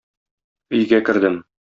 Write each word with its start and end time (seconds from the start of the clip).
Өйгә 0.79 1.01
кердем. 1.11 1.37